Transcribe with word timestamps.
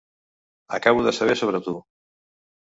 Acabo 0.77 1.03
de 1.07 1.13
saber 1.19 1.37
sobre 1.41 1.61
tu. 1.67 1.75